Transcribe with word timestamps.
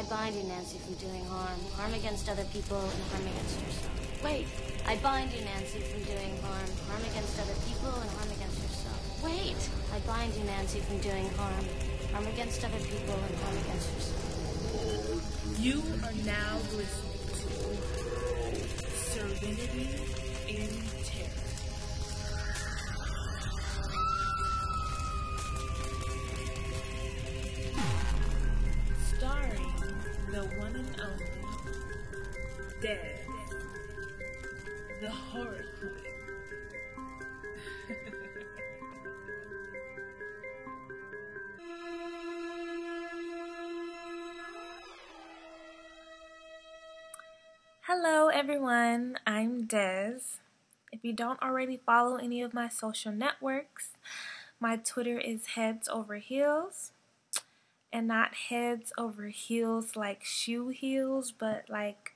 I 0.00 0.02
bind 0.04 0.34
you, 0.34 0.44
Nancy, 0.44 0.78
from 0.78 0.94
doing 0.94 1.22
harm. 1.26 1.60
Harm 1.76 1.92
against 1.92 2.26
other 2.26 2.44
people 2.54 2.80
and 2.80 3.02
harm 3.12 3.20
against 3.20 3.60
yourself. 3.60 4.24
Wait, 4.24 4.46
I 4.88 4.96
bind 4.96 5.30
you, 5.30 5.44
Nancy, 5.44 5.80
from 5.80 6.02
doing 6.04 6.40
harm. 6.40 6.70
Harm 6.88 7.04
against 7.04 7.38
other 7.38 7.52
people 7.68 7.92
and 8.00 8.08
harm 8.16 8.30
against 8.32 8.62
yourself. 8.64 8.96
wait. 9.22 9.60
I 9.92 9.98
bind 10.08 10.32
you, 10.32 10.44
Nancy, 10.44 10.80
from 10.80 11.00
doing 11.04 11.28
harm. 11.36 11.66
Harm 12.14 12.26
against 12.28 12.64
other 12.64 12.78
people 12.78 13.12
and 13.12 13.36
harm 13.44 13.58
against 13.60 13.92
yourself. 13.92 15.60
You 15.60 15.82
are 16.00 16.16
now 16.24 16.56
listening 16.72 17.20
to 17.36 18.56
Serenity 18.96 19.84
in 20.48 20.89
Dead, 32.80 33.18
the 35.02 35.10
horror 35.10 35.66
queen. 35.78 35.92
Hello, 47.82 48.28
everyone. 48.28 49.18
I'm 49.26 49.66
Dez. 49.66 50.38
If 50.90 51.04
you 51.04 51.12
don't 51.12 51.42
already 51.42 51.76
follow 51.84 52.16
any 52.16 52.40
of 52.40 52.54
my 52.54 52.70
social 52.70 53.12
networks, 53.12 53.90
my 54.58 54.76
Twitter 54.76 55.18
is 55.18 55.48
heads 55.48 55.86
over 55.86 56.16
heels. 56.16 56.92
And 57.92 58.08
not 58.08 58.32
heads 58.48 58.90
over 58.96 59.26
heels 59.26 59.96
like 59.96 60.24
shoe 60.24 60.68
heels, 60.68 61.30
but 61.30 61.68
like 61.68 62.14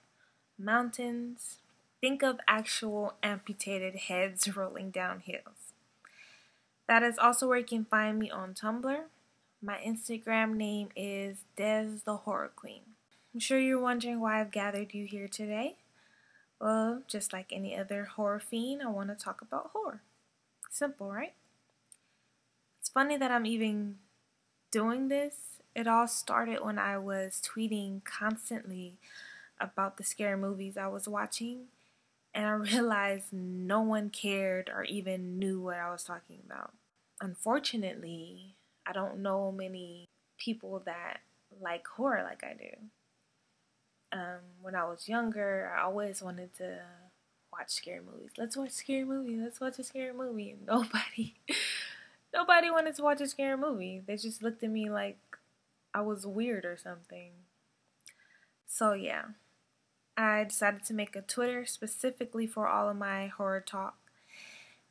mountains. 0.58 1.58
Think 2.00 2.22
of 2.22 2.40
actual 2.46 3.14
amputated 3.22 3.96
heads 3.96 4.56
rolling 4.56 4.90
down 4.90 5.20
hills. 5.20 5.72
That 6.86 7.02
is 7.02 7.18
also 7.18 7.48
where 7.48 7.58
you 7.58 7.64
can 7.64 7.84
find 7.84 8.18
me 8.18 8.30
on 8.30 8.54
Tumblr. 8.54 9.04
My 9.62 9.78
Instagram 9.78 10.56
name 10.56 10.90
is 10.94 11.38
Des 11.56 12.00
the 12.04 12.18
Horror 12.18 12.52
Queen. 12.54 12.82
I'm 13.32 13.40
sure 13.40 13.58
you're 13.58 13.80
wondering 13.80 14.20
why 14.20 14.40
I've 14.40 14.50
gathered 14.50 14.92
you 14.92 15.06
here 15.06 15.26
today. 15.26 15.76
Well, 16.60 17.02
just 17.08 17.32
like 17.32 17.52
any 17.52 17.76
other 17.76 18.04
horror 18.04 18.38
fiend, 18.38 18.82
I 18.82 18.88
want 18.88 19.08
to 19.08 19.14
talk 19.14 19.40
about 19.40 19.70
horror. 19.72 20.02
Simple, 20.70 21.10
right? 21.10 21.32
It's 22.80 22.90
funny 22.90 23.16
that 23.16 23.30
I'm 23.30 23.46
even 23.46 23.96
doing 24.70 25.08
this. 25.08 25.34
It 25.74 25.88
all 25.88 26.06
started 26.06 26.62
when 26.62 26.78
I 26.78 26.98
was 26.98 27.42
tweeting 27.42 28.04
constantly 28.04 28.94
about 29.60 29.96
the 29.96 30.04
scary 30.04 30.36
movies 30.36 30.76
I 30.76 30.88
was 30.88 31.08
watching, 31.08 31.66
and 32.34 32.46
I 32.46 32.50
realized 32.72 33.32
no 33.32 33.80
one 33.80 34.10
cared 34.10 34.70
or 34.74 34.84
even 34.84 35.38
knew 35.38 35.60
what 35.60 35.76
I 35.78 35.90
was 35.90 36.04
talking 36.04 36.38
about. 36.44 36.72
Unfortunately, 37.20 38.56
I 38.86 38.92
don't 38.92 39.18
know 39.22 39.52
many 39.52 40.06
people 40.38 40.82
that 40.84 41.20
like 41.60 41.86
horror 41.86 42.22
like 42.24 42.42
I 42.42 42.54
do 42.54 42.88
um, 44.14 44.40
when 44.62 44.74
I 44.74 44.84
was 44.84 45.08
younger, 45.08 45.72
I 45.76 45.82
always 45.82 46.22
wanted 46.22 46.54
to 46.58 46.78
watch 47.52 47.70
scary 47.70 48.00
movies. 48.00 48.30
Let's 48.38 48.56
watch 48.56 48.70
scary 48.70 49.04
movie. 49.04 49.36
Let's 49.36 49.60
watch 49.60 49.78
a 49.78 49.84
scary 49.84 50.12
movie. 50.12 50.56
Nobody, 50.66 51.34
nobody 52.32 52.70
wanted 52.70 52.94
to 52.96 53.02
watch 53.02 53.20
a 53.20 53.26
scary 53.26 53.56
movie. 53.56 54.02
They 54.06 54.16
just 54.16 54.42
looked 54.42 54.62
at 54.62 54.70
me 54.70 54.88
like 54.88 55.18
I 55.92 56.00
was 56.02 56.26
weird 56.26 56.64
or 56.64 56.76
something. 56.76 57.30
So 58.66 58.92
yeah, 58.92 59.24
I 60.16 60.44
decided 60.44 60.84
to 60.84 60.94
make 60.94 61.16
a 61.16 61.22
Twitter 61.22 61.66
specifically 61.66 62.46
for 62.46 62.68
all 62.68 62.88
of 62.88 62.96
my 62.96 63.26
horror 63.26 63.60
talk, 63.60 63.96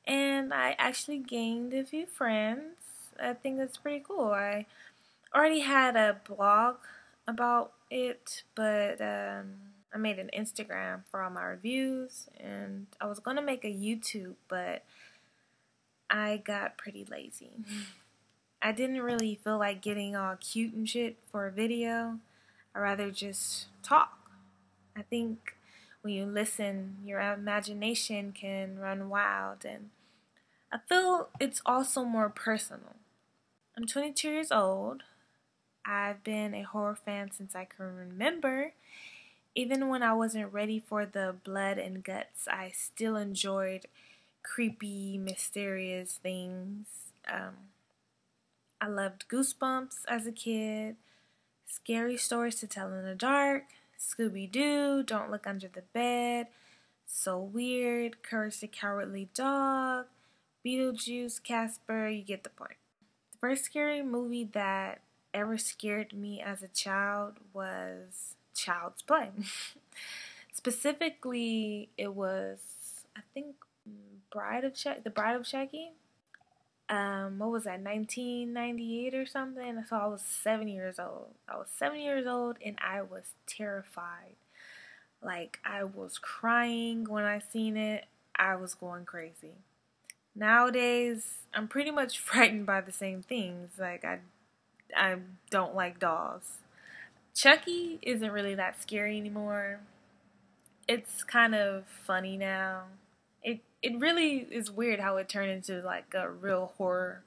and 0.06 0.54
I 0.54 0.76
actually 0.78 1.20
gained 1.20 1.74
a 1.74 1.84
few 1.84 2.06
friends. 2.06 3.14
I 3.22 3.34
think 3.34 3.58
that's 3.58 3.78
pretty 3.78 4.04
cool. 4.06 4.32
I 4.32 4.66
already 5.34 5.62
had 5.62 5.96
a 5.96 6.18
blog 6.28 6.78
about 7.28 7.74
it, 7.90 8.44
but 8.56 9.00
um, 9.00 9.56
I 9.94 9.98
made 9.98 10.20
an 10.20 10.30
Instagram 10.38 11.02
for 11.10 11.22
all 11.22 11.30
my 11.30 11.44
reviews, 11.44 12.28
and 12.40 12.88
I 13.00 13.06
was 13.06 13.20
gonna 13.20 13.42
make 13.42 13.64
a 13.64 13.68
YouTube, 13.68 14.36
but 14.48 14.84
I 16.10 16.38
got 16.38 16.78
pretty 16.78 17.06
lazy. 17.10 17.52
I 18.62 18.72
didn't 18.72 19.02
really 19.02 19.36
feel 19.44 19.58
like 19.58 19.82
getting 19.82 20.16
all 20.16 20.38
cute 20.38 20.74
and 20.74 20.88
shit 20.88 21.18
for 21.30 21.48
a 21.48 21.52
video. 21.52 22.20
I 22.74 22.80
rather 22.80 23.12
just 23.12 23.68
talk. 23.84 24.23
I 24.96 25.02
think 25.02 25.56
when 26.02 26.14
you 26.14 26.26
listen, 26.26 26.98
your 27.04 27.20
imagination 27.20 28.32
can 28.32 28.78
run 28.78 29.10
wild, 29.10 29.66
and 29.66 29.90
I 30.72 30.80
feel 30.90 31.30
it's 31.40 31.62
also 31.66 32.04
more 32.04 32.30
personal. 32.30 32.96
I'm 33.78 33.86
22 33.86 34.30
years 34.30 34.52
old. 34.52 35.04
I've 35.86 36.24
been 36.24 36.54
a 36.54 36.64
horror 36.64 36.96
fan 36.96 37.32
since 37.32 37.56
I 37.56 37.66
can 37.66 37.96
remember. 37.96 38.74
Even 39.56 39.88
when 39.90 40.02
I 40.04 40.14
wasn't 40.14 40.54
ready 40.54 40.80
for 40.80 41.06
the 41.06 41.36
blood 41.44 41.78
and 41.78 42.04
guts, 42.04 42.48
I 42.48 42.72
still 42.74 43.16
enjoyed 43.16 43.86
creepy, 44.44 45.18
mysterious 45.18 46.20
things. 46.22 46.88
Um, 47.32 47.56
I 48.82 48.88
loved 48.88 49.30
Goosebumps 49.30 50.00
as 50.08 50.28
a 50.28 50.32
kid, 50.32 50.98
scary 51.68 52.18
stories 52.18 52.56
to 52.56 52.68
tell 52.68 52.92
in 52.94 53.06
the 53.06 53.16
dark, 53.16 53.64
Scooby 54.04 54.52
Doo, 54.52 55.04
Don't 55.04 55.32
Look 55.32 55.48
Under 55.48 55.68
the 55.68 55.84
Bed, 55.94 56.48
So 57.06 57.40
Weird, 57.40 58.22
Courage 58.22 58.60
the 58.60 58.68
Cowardly 58.68 59.30
Dog, 59.34 60.08
Beetlejuice, 60.66 61.42
Casper, 61.42 62.08
you 62.08 62.22
get 62.22 62.44
the 62.44 62.50
point. 62.50 62.78
The 63.32 63.38
first 63.40 63.66
scary 63.66 64.02
movie 64.02 64.50
that 64.54 65.02
ever 65.34 65.58
scared 65.58 66.14
me 66.14 66.42
as 66.42 66.62
a 66.62 66.68
child 66.68 67.34
was 67.54 68.36
Child's 68.56 69.02
Play. 69.02 69.32
Specifically, 70.54 71.90
it 71.98 72.14
was, 72.14 72.60
I 73.16 73.22
think, 73.34 73.56
Bride 74.32 74.64
of 74.64 74.74
The 75.04 75.10
Bride 75.10 75.36
of 75.36 75.46
Chucky. 75.46 75.92
Um, 76.94 77.40
what 77.40 77.50
was 77.50 77.64
that, 77.64 77.82
1998 77.82 79.16
or 79.16 79.26
something? 79.26 79.84
So 79.90 79.96
I 79.96 80.06
was 80.06 80.22
seven 80.22 80.68
years 80.68 81.00
old. 81.00 81.30
I 81.50 81.58
was 81.58 81.68
seven 81.76 82.00
years 82.00 82.28
old 82.28 82.58
and 82.64 82.78
I 82.80 83.02
was 83.02 83.34
terrified. 83.48 84.36
Like, 85.20 85.58
I 85.66 85.86
was 85.86 86.20
crying 86.20 87.06
when 87.10 87.24
I 87.24 87.40
seen 87.40 87.78
it. 87.78 88.06
I 88.36 88.56
was 88.58 88.76
going 88.76 89.06
crazy. 89.06 89.56
Nowadays, 90.36 91.40
I'm 91.52 91.68
pretty 91.68 91.90
much 91.90 92.20
frightened 92.20 92.68
by 92.68 92.82
the 92.82 92.92
same 92.92 93.24
things. 93.24 93.72
Like, 93.80 94.06
I 94.06 94.20
I 94.96 95.16
don't 95.50 95.74
like 95.74 95.98
dolls. 95.98 96.60
Chucky 97.34 97.98
isn't 98.04 98.32
really 98.32 98.54
that 98.54 98.80
scary 98.80 99.18
anymore. 99.18 99.80
It's 100.88 101.24
kind 101.24 101.56
of 101.56 101.86
funny 101.88 102.38
now. 102.38 102.84
It 103.44 103.62
it 103.82 104.00
really 104.00 104.48
is 104.50 104.72
weird 104.72 105.00
how 105.00 105.18
it 105.18 105.30
turned 105.30 105.52
into 105.52 105.82
like 105.82 106.14
a 106.14 106.30
real 106.30 106.74
horror 106.78 107.24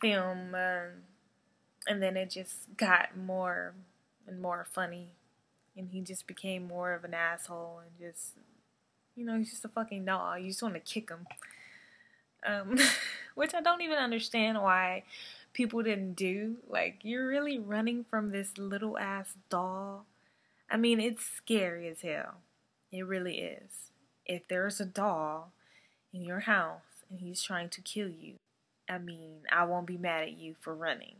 film, 0.00 0.54
um, 0.54 0.88
and 1.86 2.02
then 2.02 2.16
it 2.16 2.30
just 2.30 2.76
got 2.76 3.16
more 3.16 3.74
and 4.26 4.40
more 4.40 4.66
funny, 4.72 5.08
and 5.76 5.90
he 5.90 6.00
just 6.00 6.26
became 6.26 6.66
more 6.66 6.92
of 6.94 7.04
an 7.04 7.14
asshole 7.14 7.80
and 7.84 8.10
just 8.10 8.32
you 9.14 9.24
know 9.24 9.36
he's 9.38 9.50
just 9.50 9.64
a 9.64 9.68
fucking 9.68 10.04
doll. 10.04 10.38
You 10.38 10.48
just 10.48 10.62
want 10.62 10.74
to 10.74 10.80
kick 10.80 11.10
him, 11.10 11.26
um, 12.46 12.78
which 13.34 13.54
I 13.54 13.60
don't 13.60 13.82
even 13.82 13.98
understand 13.98 14.60
why 14.62 15.04
people 15.54 15.82
didn't 15.82 16.14
do. 16.14 16.56
Like, 16.68 16.98
you're 17.02 17.26
really 17.26 17.58
running 17.58 18.04
from 18.10 18.30
this 18.30 18.58
little 18.58 18.98
ass 18.98 19.34
doll. 19.48 20.04
I 20.68 20.76
mean, 20.76 21.00
it's 21.00 21.24
scary 21.24 21.88
as 21.88 22.02
hell. 22.02 22.34
It 22.92 23.06
really 23.06 23.38
is. 23.38 23.90
If 24.26 24.48
there's 24.48 24.80
a 24.80 24.84
doll 24.84 25.52
in 26.12 26.22
your 26.22 26.40
house 26.40 27.04
and 27.10 27.20
he's 27.20 27.42
trying 27.42 27.68
to 27.70 27.80
kill 27.80 28.08
you, 28.08 28.34
I 28.88 28.98
mean, 28.98 29.40
I 29.50 29.64
won't 29.64 29.86
be 29.86 29.96
mad 29.96 30.22
at 30.22 30.38
you 30.38 30.56
for 30.60 30.74
running. 30.74 31.16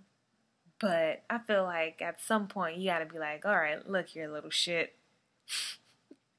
But 0.81 1.23
I 1.31 1.39
feel 1.39 1.65
like 1.65 2.03
at 2.03 2.21
some 2.21 2.47
point 2.47 2.77
you 2.77 2.91
gotta 2.91 3.07
be 3.07 3.19
like, 3.19 3.45
all 3.45 3.57
right, 3.57 3.89
look 3.89 4.09
here, 4.09 4.29
little 4.29 4.51
shit. 4.51 4.95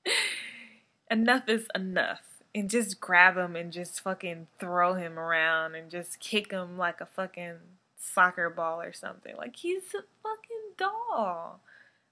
enough 1.11 1.47
is 1.47 1.67
enough. 1.73 2.21
And 2.53 2.69
just 2.69 3.01
grab 3.01 3.37
him 3.37 3.55
and 3.55 3.71
just 3.71 3.99
fucking 3.99 4.47
throw 4.59 4.93
him 4.93 5.19
around 5.19 5.75
and 5.75 5.89
just 5.89 6.19
kick 6.19 6.51
him 6.51 6.77
like 6.77 7.01
a 7.01 7.05
fucking 7.05 7.55
soccer 7.97 8.49
ball 8.49 8.81
or 8.81 8.93
something. 8.93 9.35
Like 9.35 9.57
he's 9.57 9.93
a 9.93 10.03
fucking 10.23 10.75
doll. 10.77 11.59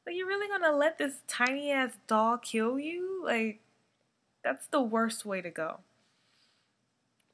Like 0.05 0.15
you're 0.15 0.27
really 0.27 0.47
gonna 0.47 0.75
let 0.75 0.97
this 0.97 1.19
tiny 1.27 1.71
ass 1.71 1.91
doll 2.07 2.37
kill 2.37 2.77
you? 2.77 3.23
Like 3.23 3.61
that's 4.43 4.67
the 4.67 4.81
worst 4.81 5.25
way 5.25 5.41
to 5.41 5.49
go. 5.49 5.79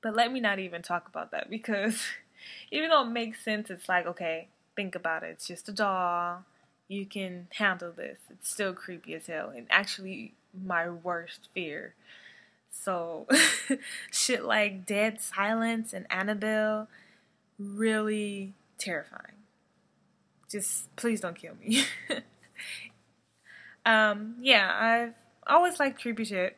But 0.02 0.16
let 0.16 0.32
me 0.32 0.40
not 0.40 0.60
even 0.60 0.82
talk 0.82 1.08
about 1.08 1.32
that 1.32 1.50
because 1.50 2.02
even 2.72 2.90
though 2.90 3.04
it 3.04 3.12
makes 3.12 3.44
sense, 3.44 3.70
it's 3.70 3.90
like, 3.90 4.06
okay, 4.06 4.48
think 4.76 4.96
about 4.96 5.24
it. 5.24 5.32
It's 5.32 5.48
just 5.48 5.70
a 5.70 5.74
doll. 5.74 6.46
you 6.88 7.06
can 7.06 7.48
handle 7.56 7.92
this. 7.92 8.18
It's 8.30 8.50
still 8.50 8.74
creepy 8.74 9.14
as 9.14 9.28
hell, 9.28 9.52
and 9.56 9.68
actually 9.70 10.34
my 10.54 10.90
worst 10.90 11.50
fear. 11.54 11.94
So, 12.72 13.28
shit 14.12 14.46
like 14.46 14.86
Dead 14.86 15.20
Silence 15.22 15.92
and 15.94 16.06
Annabelle, 16.10 16.88
really 17.58 18.54
terrifying. 18.78 19.36
Just 20.50 20.96
please 20.96 21.22
don't 21.22 21.38
kill 21.38 21.56
me. 21.56 21.84
um, 23.86 24.36
yeah, 24.42 24.72
I've 24.74 25.14
always 25.46 25.80
liked 25.80 26.02
creepy 26.02 26.26
shit. 26.26 26.58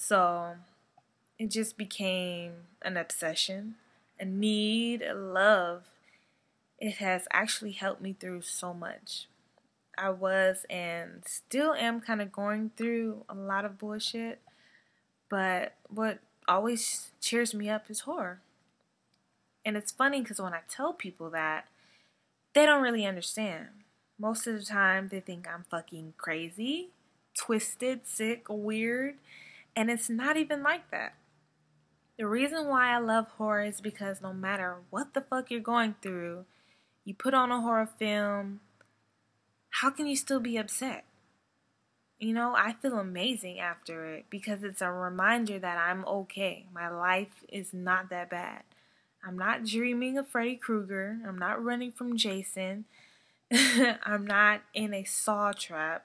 So, 0.00 0.54
it 1.40 1.50
just 1.50 1.76
became 1.76 2.52
an 2.82 2.96
obsession, 2.96 3.74
a 4.18 4.24
need, 4.24 5.02
a 5.02 5.12
love. 5.12 5.86
It 6.78 6.98
has 6.98 7.26
actually 7.32 7.72
helped 7.72 8.00
me 8.00 8.14
through 8.18 8.42
so 8.42 8.72
much. 8.72 9.26
I 9.98 10.10
was 10.10 10.64
and 10.70 11.24
still 11.26 11.74
am 11.74 12.00
kind 12.00 12.22
of 12.22 12.30
going 12.30 12.70
through 12.76 13.24
a 13.28 13.34
lot 13.34 13.64
of 13.64 13.76
bullshit, 13.76 14.38
but 15.28 15.74
what 15.88 16.20
always 16.46 17.10
cheers 17.20 17.52
me 17.52 17.68
up 17.68 17.90
is 17.90 18.00
horror. 18.00 18.40
And 19.64 19.76
it's 19.76 19.90
funny 19.90 20.22
because 20.22 20.40
when 20.40 20.54
I 20.54 20.60
tell 20.68 20.92
people 20.92 21.28
that, 21.30 21.66
they 22.54 22.64
don't 22.64 22.84
really 22.84 23.04
understand. 23.04 23.66
Most 24.16 24.46
of 24.46 24.56
the 24.56 24.64
time, 24.64 25.08
they 25.08 25.18
think 25.18 25.48
I'm 25.52 25.64
fucking 25.68 26.14
crazy, 26.16 26.90
twisted, 27.36 28.06
sick, 28.06 28.46
weird, 28.48 29.16
and 29.78 29.92
it's 29.92 30.10
not 30.10 30.36
even 30.36 30.64
like 30.64 30.90
that. 30.90 31.14
The 32.18 32.26
reason 32.26 32.66
why 32.66 32.92
I 32.92 32.98
love 32.98 33.28
horror 33.28 33.64
is 33.64 33.80
because 33.80 34.20
no 34.20 34.32
matter 34.32 34.78
what 34.90 35.14
the 35.14 35.20
fuck 35.20 35.52
you're 35.52 35.60
going 35.60 35.94
through, 36.02 36.46
you 37.04 37.14
put 37.14 37.32
on 37.32 37.52
a 37.52 37.60
horror 37.60 37.88
film, 37.96 38.58
how 39.70 39.90
can 39.90 40.08
you 40.08 40.16
still 40.16 40.40
be 40.40 40.56
upset? 40.56 41.04
You 42.18 42.34
know, 42.34 42.56
I 42.56 42.72
feel 42.82 42.98
amazing 42.98 43.60
after 43.60 44.04
it 44.04 44.24
because 44.30 44.64
it's 44.64 44.82
a 44.82 44.90
reminder 44.90 45.60
that 45.60 45.78
I'm 45.78 46.04
okay. 46.06 46.66
My 46.74 46.88
life 46.88 47.44
is 47.48 47.72
not 47.72 48.10
that 48.10 48.30
bad. 48.30 48.64
I'm 49.24 49.38
not 49.38 49.64
dreaming 49.64 50.18
of 50.18 50.26
Freddy 50.26 50.56
Krueger. 50.56 51.18
I'm 51.24 51.38
not 51.38 51.62
running 51.62 51.92
from 51.92 52.16
Jason. 52.16 52.86
I'm 53.52 54.26
not 54.26 54.62
in 54.74 54.92
a 54.92 55.04
saw 55.04 55.52
trap. 55.52 56.04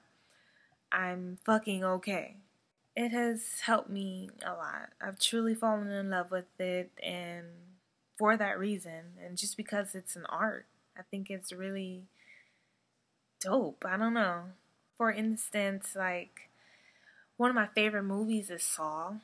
I'm 0.92 1.38
fucking 1.44 1.82
okay 1.82 2.36
it 2.96 3.10
has 3.10 3.60
helped 3.60 3.90
me 3.90 4.30
a 4.44 4.52
lot. 4.52 4.90
I've 5.00 5.18
truly 5.18 5.54
fallen 5.54 5.90
in 5.90 6.10
love 6.10 6.30
with 6.30 6.58
it, 6.58 6.90
and 7.02 7.46
for 8.16 8.36
that 8.36 8.58
reason, 8.58 9.14
and 9.24 9.36
just 9.36 9.56
because 9.56 9.94
it's 9.94 10.16
an 10.16 10.26
art, 10.26 10.66
I 10.96 11.02
think 11.02 11.30
it's 11.30 11.52
really 11.52 12.04
dope. 13.40 13.84
I 13.86 13.96
don't 13.96 14.14
know. 14.14 14.44
For 14.96 15.10
instance, 15.10 15.94
like 15.96 16.50
one 17.36 17.50
of 17.50 17.56
my 17.56 17.66
favorite 17.74 18.04
movies 18.04 18.50
is 18.50 18.62
Saw. 18.62 19.14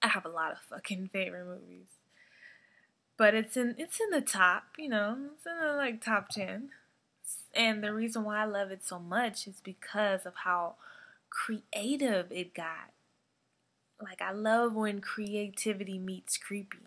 I 0.00 0.08
have 0.08 0.24
a 0.24 0.30
lot 0.30 0.52
of 0.52 0.58
fucking 0.70 1.08
favorite 1.12 1.46
movies. 1.46 1.86
But 3.16 3.34
it's 3.34 3.56
in 3.56 3.74
it's 3.78 4.00
in 4.00 4.10
the 4.10 4.20
top, 4.20 4.64
you 4.78 4.88
know, 4.88 5.16
it's 5.34 5.44
in 5.44 5.58
the 5.60 5.72
like 5.72 6.00
top 6.02 6.28
10. 6.28 6.70
And 7.52 7.82
the 7.82 7.92
reason 7.92 8.22
why 8.22 8.42
I 8.42 8.44
love 8.44 8.70
it 8.70 8.84
so 8.84 9.00
much 9.00 9.48
is 9.48 9.60
because 9.62 10.24
of 10.24 10.34
how 10.44 10.76
creative 11.30 12.30
it 12.30 12.54
got. 12.54 12.92
Like, 14.00 14.22
I 14.22 14.32
love 14.32 14.74
when 14.74 15.00
creativity 15.00 15.98
meets 15.98 16.36
creepy. 16.38 16.78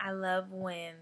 I 0.00 0.10
love 0.10 0.50
when, 0.50 0.94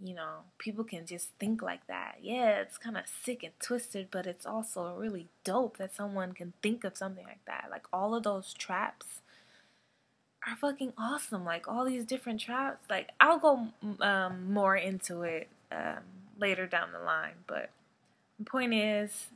you 0.00 0.14
know, 0.14 0.44
people 0.58 0.84
can 0.84 1.06
just 1.06 1.30
think 1.40 1.60
like 1.60 1.86
that. 1.88 2.18
Yeah, 2.22 2.60
it's 2.60 2.78
kind 2.78 2.96
of 2.96 3.04
sick 3.06 3.42
and 3.42 3.52
twisted, 3.60 4.08
but 4.10 4.26
it's 4.26 4.46
also 4.46 4.94
really 4.94 5.28
dope 5.44 5.78
that 5.78 5.94
someone 5.94 6.32
can 6.32 6.52
think 6.62 6.84
of 6.84 6.96
something 6.96 7.24
like 7.24 7.44
that. 7.46 7.66
Like, 7.70 7.86
all 7.92 8.14
of 8.14 8.22
those 8.22 8.52
traps 8.52 9.22
are 10.46 10.56
fucking 10.56 10.92
awesome. 10.96 11.44
Like, 11.44 11.66
all 11.66 11.84
these 11.84 12.04
different 12.04 12.40
traps. 12.40 12.88
Like, 12.88 13.10
I'll 13.18 13.40
go 13.40 13.68
um, 14.00 14.52
more 14.52 14.76
into 14.76 15.22
it 15.22 15.48
um, 15.72 16.04
later 16.38 16.66
down 16.66 16.92
the 16.92 17.00
line, 17.00 17.34
but 17.46 17.70
the 18.38 18.44
point 18.44 18.72
is, 18.72 19.26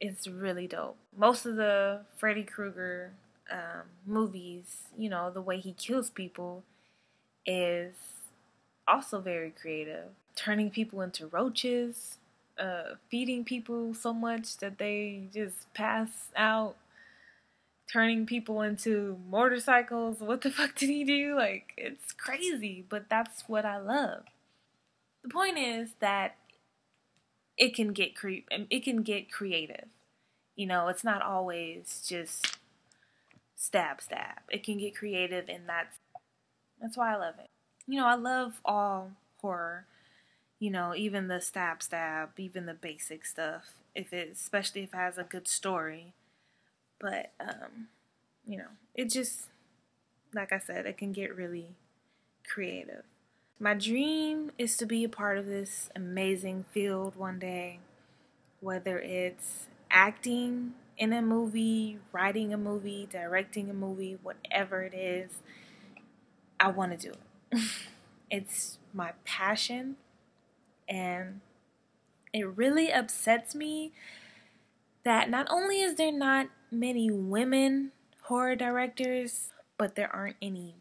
is 0.00 0.28
really 0.28 0.66
dope. 0.66 0.96
Most 1.16 1.46
of 1.46 1.56
the 1.56 2.00
Freddy 2.16 2.44
Krueger 2.44 3.12
um, 3.50 3.84
movies, 4.06 4.88
you 4.96 5.08
know, 5.08 5.30
the 5.30 5.40
way 5.40 5.58
he 5.58 5.72
kills 5.72 6.10
people 6.10 6.64
is 7.44 7.94
also 8.86 9.20
very 9.20 9.50
creative. 9.50 10.08
Turning 10.34 10.70
people 10.70 11.00
into 11.00 11.26
roaches, 11.26 12.18
uh, 12.58 12.94
feeding 13.10 13.44
people 13.44 13.94
so 13.94 14.12
much 14.12 14.58
that 14.58 14.78
they 14.78 15.28
just 15.32 15.72
pass 15.74 16.28
out, 16.36 16.76
turning 17.90 18.26
people 18.26 18.62
into 18.62 19.18
motorcycles. 19.28 20.20
What 20.20 20.42
the 20.42 20.50
fuck 20.52 20.74
did 20.74 20.90
he 20.90 21.04
do? 21.04 21.36
Like, 21.36 21.72
it's 21.76 22.12
crazy, 22.12 22.84
but 22.88 23.08
that's 23.08 23.44
what 23.48 23.64
I 23.64 23.78
love. 23.78 24.24
The 25.22 25.28
point 25.28 25.58
is 25.58 25.90
that 26.00 26.36
it 27.56 27.74
can 27.74 27.92
get 27.92 28.14
creep 28.14 28.48
it 28.50 28.84
can 28.84 29.02
get 29.02 29.30
creative. 29.30 29.88
You 30.54 30.66
know, 30.66 30.88
it's 30.88 31.04
not 31.04 31.22
always 31.22 32.02
just 32.06 32.58
stab 33.54 34.00
stab. 34.00 34.40
It 34.50 34.64
can 34.64 34.78
get 34.78 34.96
creative 34.96 35.48
and 35.48 35.68
that's 35.68 35.98
that's 36.80 36.96
why 36.96 37.14
I 37.14 37.16
love 37.16 37.34
it. 37.38 37.48
You 37.86 38.00
know, 38.00 38.06
I 38.06 38.14
love 38.14 38.60
all 38.64 39.12
horror. 39.40 39.86
You 40.58 40.70
know, 40.70 40.94
even 40.94 41.28
the 41.28 41.40
stab 41.40 41.82
stab, 41.82 42.30
even 42.38 42.66
the 42.66 42.74
basic 42.74 43.26
stuff. 43.26 43.72
If 43.94 44.12
it 44.12 44.30
especially 44.32 44.82
if 44.82 44.94
it 44.94 44.96
has 44.96 45.18
a 45.18 45.24
good 45.24 45.48
story. 45.48 46.12
But 46.98 47.32
um, 47.40 47.88
you 48.46 48.58
know, 48.58 48.68
it 48.94 49.10
just 49.10 49.46
like 50.34 50.52
I 50.52 50.58
said, 50.58 50.86
it 50.86 50.98
can 50.98 51.12
get 51.12 51.34
really 51.34 51.76
creative. 52.48 53.04
My 53.58 53.72
dream 53.72 54.52
is 54.58 54.76
to 54.76 54.86
be 54.86 55.02
a 55.02 55.08
part 55.08 55.38
of 55.38 55.46
this 55.46 55.88
amazing 55.96 56.66
field 56.72 57.16
one 57.16 57.38
day, 57.38 57.80
whether 58.60 58.98
it's 58.98 59.68
acting 59.90 60.74
in 60.98 61.14
a 61.14 61.22
movie, 61.22 61.98
writing 62.12 62.52
a 62.52 62.58
movie, 62.58 63.08
directing 63.10 63.70
a 63.70 63.74
movie, 63.74 64.18
whatever 64.22 64.82
it 64.82 64.92
is. 64.92 65.30
I 66.60 66.68
want 66.68 67.00
to 67.00 67.08
do 67.08 67.14
it. 67.52 67.60
it's 68.30 68.76
my 68.92 69.12
passion, 69.24 69.96
and 70.86 71.40
it 72.34 72.46
really 72.46 72.92
upsets 72.92 73.54
me 73.54 73.92
that 75.02 75.30
not 75.30 75.46
only 75.48 75.80
is 75.80 75.94
there 75.94 76.12
not 76.12 76.48
many 76.70 77.10
women 77.10 77.92
horror 78.24 78.54
directors, 78.54 79.48
but 79.78 79.94
there 79.94 80.14
aren't 80.14 80.36
any 80.42 80.74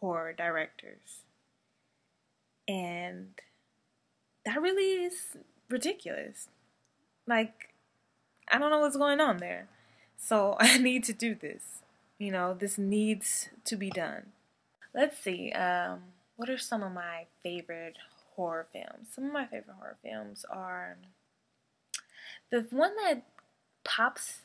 horror 0.00 0.32
directors. 0.32 1.24
And 2.68 3.34
that 4.44 4.60
really 4.60 5.04
is 5.04 5.36
ridiculous. 5.68 6.48
Like, 7.26 7.74
I 8.50 8.58
don't 8.58 8.70
know 8.70 8.80
what's 8.80 8.96
going 8.96 9.20
on 9.20 9.38
there. 9.38 9.68
So 10.16 10.56
I 10.60 10.78
need 10.78 11.04
to 11.04 11.12
do 11.12 11.34
this. 11.34 11.82
You 12.18 12.32
know, 12.32 12.54
this 12.54 12.78
needs 12.78 13.50
to 13.64 13.76
be 13.76 13.90
done. 13.90 14.32
Let's 14.94 15.18
see. 15.18 15.52
Um, 15.52 16.00
what 16.36 16.48
are 16.48 16.58
some 16.58 16.82
of 16.82 16.92
my 16.92 17.26
favorite 17.42 17.98
horror 18.34 18.66
films? 18.72 19.08
Some 19.14 19.24
of 19.24 19.32
my 19.32 19.44
favorite 19.44 19.76
horror 19.78 19.96
films 20.02 20.46
are 20.50 20.96
the 22.50 22.66
one 22.70 22.94
that 23.04 23.24
pops 23.84 24.40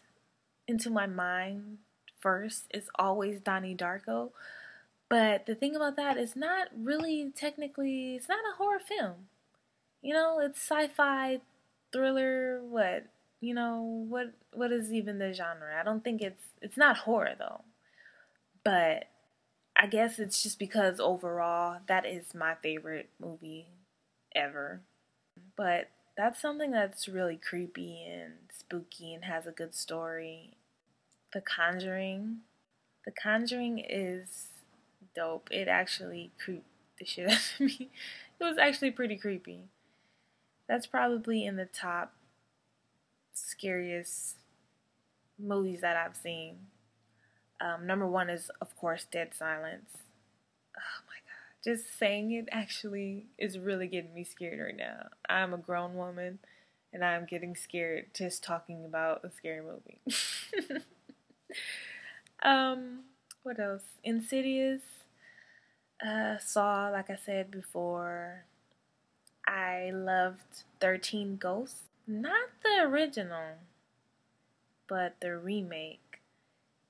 into 0.67 0.89
my 0.89 1.05
mind 1.05 1.77
first 2.19 2.65
is 2.73 2.89
always 2.95 3.39
Donnie 3.39 3.75
Darko, 3.75 4.31
but 5.11 5.45
the 5.45 5.55
thing 5.55 5.75
about 5.75 5.97
that 5.97 6.17
is 6.17 6.37
not 6.37 6.69
really 6.73 7.33
technically, 7.35 8.15
it's 8.15 8.29
not 8.29 8.39
a 8.39 8.57
horror 8.57 8.79
film. 8.79 9.27
You 10.01 10.13
know, 10.13 10.39
it's 10.39 10.59
sci-fi, 10.61 11.41
thriller, 11.91 12.61
what? 12.63 13.07
You 13.41 13.53
know, 13.55 14.05
what 14.07 14.33
what 14.53 14.71
is 14.71 14.93
even 14.93 15.19
the 15.19 15.33
genre? 15.33 15.77
I 15.79 15.83
don't 15.83 16.03
think 16.03 16.21
it's 16.21 16.45
it's 16.61 16.77
not 16.77 16.99
horror 16.99 17.35
though. 17.37 17.63
But 18.63 19.09
I 19.75 19.87
guess 19.87 20.19
it's 20.19 20.43
just 20.43 20.59
because 20.59 20.99
overall 20.99 21.79
that 21.87 22.05
is 22.05 22.35
my 22.35 22.55
favorite 22.63 23.09
movie 23.19 23.67
ever. 24.35 24.81
But 25.57 25.89
that's 26.17 26.41
something 26.41 26.71
that's 26.71 27.09
really 27.09 27.37
creepy 27.37 28.03
and 28.05 28.33
spooky 28.53 29.13
and 29.13 29.25
has 29.25 29.47
a 29.47 29.51
good 29.51 29.75
story. 29.75 30.57
The 31.33 31.41
Conjuring. 31.41 32.39
The 33.05 33.11
Conjuring 33.11 33.79
is 33.79 34.50
dope. 35.15 35.49
It 35.51 35.67
actually 35.67 36.31
creeped 36.43 36.65
the 36.99 37.05
shit 37.05 37.29
out 37.31 37.53
of 37.55 37.59
me. 37.59 37.89
It 38.39 38.43
was 38.43 38.57
actually 38.57 38.91
pretty 38.91 39.17
creepy. 39.17 39.65
That's 40.67 40.87
probably 40.87 41.45
in 41.45 41.57
the 41.57 41.65
top 41.65 42.13
scariest 43.33 44.37
movies 45.37 45.81
that 45.81 45.95
I've 45.97 46.15
seen. 46.15 46.57
Um, 47.59 47.85
number 47.85 48.07
one 48.07 48.29
is, 48.29 48.49
of 48.61 48.75
course, 48.75 49.05
Dead 49.11 49.33
Silence. 49.37 49.91
Oh 50.77 51.03
my 51.07 51.17
god. 51.25 51.63
Just 51.63 51.97
saying 51.97 52.31
it 52.31 52.47
actually 52.51 53.27
is 53.37 53.59
really 53.59 53.87
getting 53.87 54.13
me 54.13 54.23
scared 54.23 54.59
right 54.59 54.75
now. 54.75 55.09
I'm 55.29 55.53
a 55.53 55.57
grown 55.57 55.95
woman 55.95 56.39
and 56.93 57.03
I'm 57.05 57.25
getting 57.25 57.55
scared 57.55 58.07
just 58.13 58.43
talking 58.43 58.83
about 58.85 59.23
a 59.23 59.31
scary 59.31 59.61
movie. 59.61 59.99
um, 62.43 63.01
what 63.43 63.59
else? 63.59 63.83
Insidious. 64.03 64.81
Uh, 66.05 66.37
Saw, 66.39 66.89
like 66.89 67.09
I 67.09 67.15
said 67.15 67.51
before. 67.51 68.45
I 69.47 69.91
loved 69.93 70.63
13 70.79 71.37
Ghosts. 71.37 71.83
Not 72.07 72.49
the 72.63 72.83
original, 72.83 73.57
but 74.87 75.15
the 75.21 75.37
remake. 75.37 76.21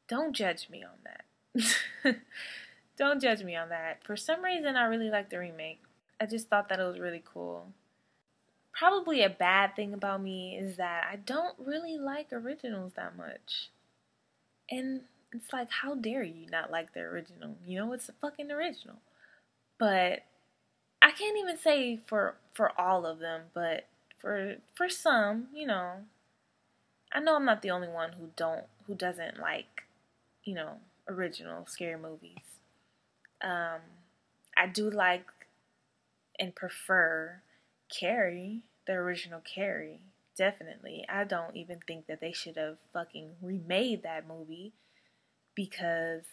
Don't 0.07 0.33
judge 0.33 0.69
me 0.69 0.83
on 0.83 0.97
that. 1.03 2.15
Don't 2.97 3.21
judge 3.21 3.43
me 3.43 3.55
on 3.55 3.69
that. 3.69 4.03
For 4.03 4.15
some 4.15 4.43
reason, 4.43 4.75
I 4.75 4.83
really 4.85 5.09
like 5.09 5.29
the 5.29 5.39
remake. 5.39 5.81
I 6.19 6.25
just 6.25 6.49
thought 6.49 6.69
that 6.69 6.79
it 6.79 6.83
was 6.83 6.99
really 6.99 7.23
cool. 7.25 7.67
Probably 8.73 9.23
a 9.23 9.29
bad 9.29 9.75
thing 9.75 9.93
about 9.93 10.21
me 10.21 10.57
is 10.57 10.77
that 10.77 11.05
I 11.11 11.17
don't 11.17 11.55
really 11.59 11.97
like 11.97 12.31
originals 12.31 12.93
that 12.95 13.17
much. 13.17 13.69
And 14.69 15.01
it's 15.33 15.53
like, 15.53 15.71
how 15.71 15.95
dare 15.95 16.23
you 16.23 16.47
not 16.49 16.71
like 16.71 16.93
the 16.93 17.01
original? 17.01 17.55
You 17.65 17.79
know, 17.79 17.93
it's 17.93 18.09
a 18.09 18.13
fucking 18.13 18.51
original. 18.51 18.97
But 19.77 20.23
I 21.01 21.11
can't 21.11 21.37
even 21.37 21.57
say 21.57 21.99
for 22.05 22.35
for 22.53 22.79
all 22.79 23.05
of 23.05 23.19
them, 23.19 23.43
but 23.53 23.87
for 24.19 24.55
for 24.75 24.89
some, 24.89 25.47
you 25.53 25.65
know, 25.65 25.93
I 27.11 27.19
know 27.19 27.35
I'm 27.35 27.45
not 27.45 27.61
the 27.61 27.71
only 27.71 27.87
one 27.87 28.13
who 28.13 28.29
don't 28.35 28.65
who 28.85 28.95
doesn't 28.95 29.39
like, 29.39 29.83
you 30.43 30.53
know, 30.53 30.77
original 31.07 31.65
scary 31.65 31.99
movies. 31.99 32.59
Um, 33.41 33.81
I 34.55 34.67
do 34.67 34.89
like 34.89 35.25
and 36.39 36.55
prefer 36.55 37.41
Carrie, 37.89 38.61
the 38.85 38.93
original 38.93 39.41
Carrie. 39.41 40.01
Definitely. 40.37 41.05
I 41.09 41.23
don't 41.23 41.55
even 41.55 41.79
think 41.85 42.07
that 42.07 42.21
they 42.21 42.31
should 42.31 42.57
have 42.57 42.77
fucking 42.93 43.31
remade 43.41 44.03
that 44.03 44.27
movie 44.27 44.73
because 45.55 46.23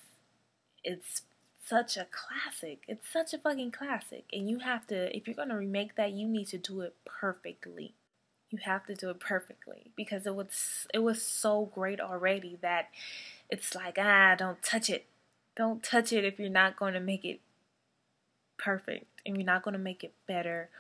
it's 0.85 1.23
such 1.65 1.97
a 1.97 2.07
classic. 2.11 2.83
It's 2.89 3.09
such 3.09 3.35
a 3.35 3.39
fucking 3.39 3.73
classic. 3.73 4.25
And 4.33 4.49
you 4.49 4.61
have 4.61 4.87
to, 4.89 5.15
if 5.17 5.27
you're 5.27 5.37
going 5.37 5.51
to 5.51 5.57
remake 5.57 5.97
that, 5.97 6.13
you 6.13 6.27
need 6.27 6.49
to 6.49 6.59
do 6.59 6.81
it 6.81 6.95
perfectly. 7.05 7.95
You 8.51 8.59
have 8.65 8.87
to 8.87 8.95
do 8.95 9.11
it 9.11 9.21
perfectly 9.21 9.91
because 9.95 10.27
it 10.27 10.35
was 10.35 10.87
it 10.95 11.01
was 11.01 11.21
so 11.21 11.71
great 11.75 12.01
already 12.01 12.57
that 12.63 12.89
it's 13.51 13.75
like 13.75 13.99
ah 14.01 14.35
don't 14.39 14.63
touch 14.63 14.89
it 14.89 15.05
don't 15.55 15.83
touch 15.83 16.15
it 16.15 16.25
if 16.25 16.39
you're 16.39 16.49
not 16.49 16.75
going 16.75 16.95
to 16.95 17.01
make 17.01 17.27
it 17.27 17.41
perfect 18.59 19.05
and 19.27 19.37
you're 19.37 19.45
not 19.45 19.63
going 19.63 19.75
to 19.75 19.79
make 19.79 20.03
it 20.03 20.15
better 20.27 20.71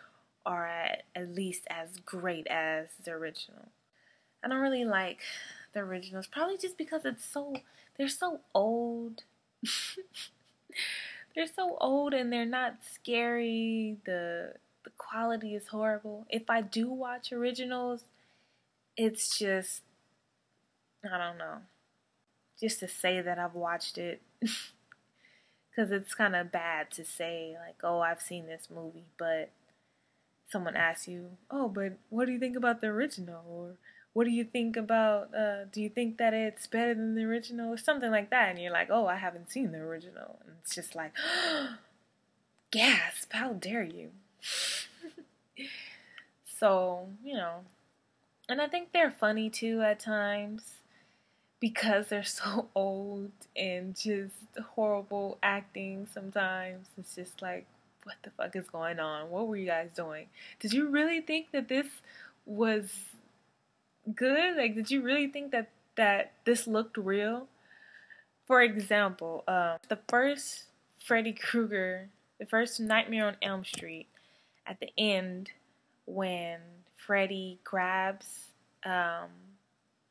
or 0.46 0.66
at, 0.66 1.02
at 1.14 1.34
least 1.34 1.64
as 1.68 1.98
great 2.04 2.46
as 2.46 2.86
the 3.04 3.10
original. 3.10 3.68
I 4.42 4.48
don't 4.48 4.60
really 4.60 4.84
like 4.84 5.20
the 5.72 5.80
originals, 5.80 6.26
probably 6.26 6.56
just 6.58 6.78
because 6.78 7.04
it's 7.04 7.24
so 7.24 7.54
they're 7.96 8.08
so 8.08 8.40
old. 8.54 9.24
they're 11.34 11.46
so 11.46 11.76
old 11.80 12.14
and 12.14 12.32
they're 12.32 12.46
not 12.46 12.76
scary. 12.92 13.96
The 14.04 14.54
the 14.84 14.90
quality 14.96 15.54
is 15.54 15.68
horrible. 15.68 16.26
If 16.30 16.48
I 16.48 16.60
do 16.62 16.88
watch 16.88 17.32
originals, 17.32 18.04
it's 18.96 19.38
just 19.38 19.82
I 21.04 21.16
don't 21.16 21.38
know. 21.38 21.58
Just 22.60 22.80
to 22.80 22.88
say 22.88 23.20
that 23.20 23.38
I've 23.38 23.54
watched 23.54 23.98
it 23.98 24.20
cuz 25.74 25.90
it's 25.92 26.14
kind 26.14 26.34
of 26.34 26.50
bad 26.50 26.90
to 26.92 27.04
say 27.04 27.56
like, 27.58 27.76
"Oh, 27.84 28.00
I've 28.00 28.20
seen 28.20 28.46
this 28.46 28.68
movie," 28.70 29.06
but 29.16 29.50
someone 30.48 30.76
asks 30.76 31.08
you, 31.08 31.36
"Oh, 31.50 31.68
but 31.68 31.92
what 32.10 32.26
do 32.26 32.32
you 32.32 32.38
think 32.38 32.56
about 32.56 32.80
the 32.80 32.88
original?" 32.88 33.44
or 33.48 33.76
what 34.18 34.26
do 34.26 34.32
you 34.32 34.42
think 34.42 34.76
about 34.76 35.32
uh, 35.32 35.64
do 35.70 35.80
you 35.80 35.88
think 35.88 36.18
that 36.18 36.34
it's 36.34 36.66
better 36.66 36.92
than 36.92 37.14
the 37.14 37.22
original? 37.22 37.72
Or 37.72 37.78
something 37.78 38.10
like 38.10 38.30
that. 38.30 38.48
And 38.48 38.58
you're 38.58 38.72
like 38.72 38.88
oh 38.90 39.06
i 39.06 39.14
haven't 39.14 39.48
seen 39.48 39.70
the 39.70 39.78
original. 39.78 40.40
And 40.44 40.56
it's 40.60 40.74
just 40.74 40.96
like 40.96 41.12
gasp 42.72 43.32
how 43.32 43.52
dare 43.52 43.84
you? 43.84 44.10
So 46.58 47.06
you 47.24 47.34
know. 47.34 47.60
And 48.48 48.60
i 48.60 48.66
think 48.66 48.90
they're 48.90 49.12
funny 49.12 49.50
too 49.50 49.82
at 49.82 50.00
times. 50.00 50.62
Because 51.60 52.08
they're 52.08 52.24
so 52.24 52.70
old 52.74 53.30
and 53.56 53.94
just 53.94 54.34
horrible 54.74 55.38
acting 55.44 56.08
sometimes. 56.12 56.88
It's 56.98 57.14
just 57.14 57.40
like 57.40 57.66
what 58.02 58.16
the 58.24 58.30
fuck 58.30 58.56
is 58.56 58.68
going 58.68 58.98
on? 58.98 59.30
What 59.30 59.46
were 59.46 59.56
you 59.56 59.66
guys 59.66 59.90
doing? 59.94 60.26
Did 60.58 60.72
you 60.72 60.88
really 60.88 61.20
think 61.20 61.52
that 61.52 61.68
this 61.68 61.86
was 62.46 62.90
good? 64.14 64.56
Like, 64.56 64.74
did 64.74 64.90
you 64.90 65.02
really 65.02 65.28
think 65.28 65.52
that 65.52 65.70
that 65.96 66.32
this 66.44 66.66
looked 66.66 66.96
real? 66.96 67.48
For 68.46 68.62
example, 68.62 69.44
um, 69.46 69.76
the 69.88 69.98
first 70.08 70.64
Freddy 71.04 71.32
Krueger, 71.32 72.08
the 72.38 72.46
first 72.46 72.80
Nightmare 72.80 73.26
on 73.26 73.36
Elm 73.42 73.64
Street, 73.64 74.06
at 74.66 74.80
the 74.80 74.90
end 74.96 75.50
when 76.06 76.58
Freddy 76.96 77.58
grabs 77.64 78.48
um, 78.84 79.28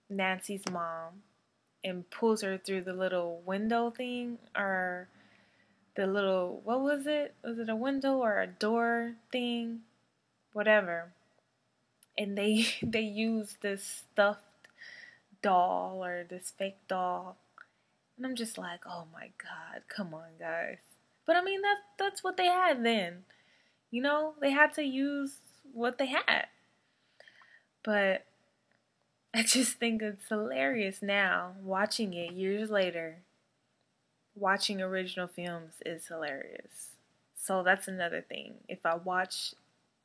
Nancy's 0.10 0.64
mom 0.72 1.24
and 1.84 2.10
pulls 2.10 2.42
her 2.42 2.58
through 2.58 2.82
the 2.82 2.94
little 2.94 3.42
window 3.46 3.90
thing 3.90 4.38
or 4.56 5.08
the 5.96 6.06
little 6.06 6.62
what 6.64 6.82
was 6.82 7.08
it? 7.08 7.34
Was 7.44 7.60
it 7.60 7.70
a 7.70 7.76
window 7.76 8.18
or 8.18 8.40
a 8.40 8.48
door 8.48 9.14
thing? 9.32 9.82
Whatever 10.54 11.12
and 12.18 12.38
they 12.38 12.66
they 12.82 13.02
use 13.02 13.58
this 13.62 14.04
stuffed 14.12 14.42
doll 15.42 16.04
or 16.04 16.24
this 16.24 16.54
fake 16.58 16.80
doll. 16.88 17.38
And 18.18 18.26
i'm 18.26 18.36
just 18.36 18.58
like 18.58 18.82
oh 18.88 19.06
my 19.14 19.30
god 19.38 19.84
come 19.88 20.14
on 20.14 20.38
guys. 20.40 20.78
But 21.26 21.36
i 21.36 21.44
mean 21.44 21.62
that 21.62 21.78
that's 21.98 22.24
what 22.24 22.38
they 22.38 22.48
had 22.48 22.84
then. 22.84 23.24
You 23.92 24.02
know 24.02 24.34
they 24.42 24.52
had 24.52 24.74
to 24.76 24.84
use 24.84 25.38
what 25.74 25.98
they 25.98 26.08
had. 26.08 26.48
But 27.84 28.26
i 29.34 29.44
just 29.44 29.74
think 29.74 30.02
it's 30.02 30.30
hilarious 30.30 31.02
now 31.02 31.54
watching 31.62 32.14
it 32.14 32.34
years 32.34 32.70
later. 32.70 33.20
Watching 34.36 34.82
original 34.82 35.28
films 35.28 35.74
is 35.86 36.08
hilarious. 36.08 36.92
So 37.36 37.64
that's 37.64 37.88
another 37.88 38.22
thing. 38.22 38.56
If 38.68 38.86
i 38.86 38.96
watch 38.96 39.54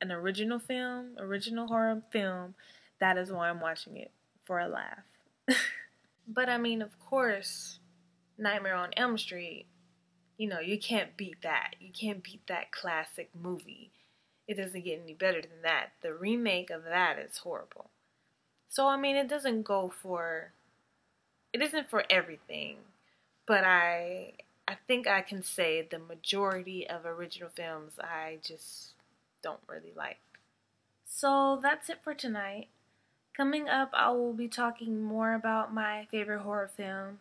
an 0.03 0.11
original 0.11 0.59
film, 0.59 1.15
original 1.17 1.67
horror 1.67 2.01
film, 2.11 2.55
that 2.99 3.17
is 3.17 3.31
why 3.31 3.49
I'm 3.49 3.61
watching 3.61 3.95
it 3.95 4.11
for 4.45 4.59
a 4.59 4.67
laugh. 4.67 5.05
but 6.27 6.49
I 6.49 6.57
mean, 6.57 6.81
of 6.81 6.99
course, 6.99 7.79
Nightmare 8.37 8.75
on 8.75 8.89
Elm 8.97 9.17
Street, 9.17 9.65
you 10.37 10.49
know, 10.49 10.59
you 10.59 10.77
can't 10.77 11.15
beat 11.15 11.41
that. 11.41 11.75
You 11.79 11.89
can't 11.97 12.21
beat 12.21 12.45
that 12.47 12.71
classic 12.71 13.29
movie. 13.39 13.91
It 14.45 14.57
doesn't 14.57 14.83
get 14.83 14.99
any 15.01 15.13
better 15.13 15.41
than 15.41 15.61
that. 15.63 15.91
The 16.01 16.13
remake 16.13 16.69
of 16.69 16.83
that 16.83 17.17
is 17.17 17.37
horrible. 17.37 17.89
So 18.67 18.87
I 18.87 18.97
mean, 18.97 19.15
it 19.15 19.29
doesn't 19.29 19.63
go 19.63 19.93
for 20.01 20.51
it 21.53 21.61
isn't 21.61 21.89
for 21.89 22.03
everything, 22.09 22.77
but 23.45 23.63
I 23.63 24.33
I 24.67 24.75
think 24.87 25.07
I 25.07 25.21
can 25.21 25.43
say 25.43 25.81
the 25.81 25.99
majority 25.99 26.89
of 26.89 27.05
original 27.05 27.49
films 27.55 27.93
I 27.99 28.39
just 28.43 28.92
don't 29.43 29.59
really 29.67 29.93
like. 29.95 30.19
So 31.05 31.59
that's 31.61 31.89
it 31.89 31.99
for 32.03 32.15
tonight. 32.15 32.69
Coming 33.35 33.67
up, 33.67 33.89
I 33.93 34.11
will 34.11 34.33
be 34.33 34.47
talking 34.47 35.01
more 35.01 35.33
about 35.33 35.73
my 35.73 36.07
favorite 36.09 36.41
horror 36.41 36.69
films, 36.75 37.19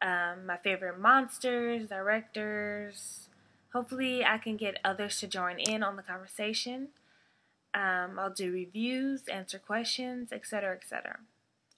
um, 0.00 0.46
my 0.46 0.56
favorite 0.56 0.98
monsters, 0.98 1.88
directors. 1.88 3.28
Hopefully, 3.72 4.24
I 4.24 4.38
can 4.38 4.56
get 4.56 4.78
others 4.84 5.18
to 5.20 5.26
join 5.26 5.58
in 5.58 5.82
on 5.82 5.96
the 5.96 6.02
conversation. 6.02 6.88
Um, 7.74 8.18
I'll 8.18 8.32
do 8.32 8.52
reviews, 8.52 9.28
answer 9.28 9.58
questions, 9.58 10.32
etc., 10.32 10.76
etc. 10.76 11.18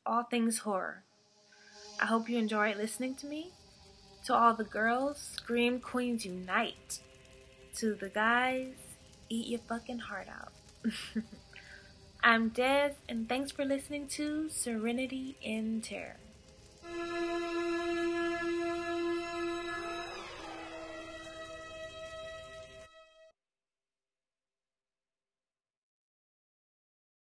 All 0.06 0.22
things 0.24 0.58
horror. 0.58 1.02
I 2.00 2.06
hope 2.06 2.28
you 2.28 2.38
enjoy 2.38 2.74
listening 2.74 3.16
to 3.16 3.26
me. 3.26 3.52
To 4.26 4.34
all 4.34 4.54
the 4.54 4.64
girls, 4.64 5.18
Scream 5.18 5.80
Queens 5.80 6.24
Unite. 6.24 7.00
To 7.76 7.94
the 7.94 8.08
guys, 8.08 8.74
eat 9.28 9.48
your 9.48 9.60
fucking 9.60 10.00
heart 10.00 10.28
out. 10.28 10.52
I'm 12.22 12.48
Des, 12.48 12.94
and 13.08 13.28
thanks 13.28 13.52
for 13.52 13.64
listening 13.64 14.08
to 14.08 14.48
Serenity 14.48 15.36
in 15.42 15.80
Terror. 15.80 16.16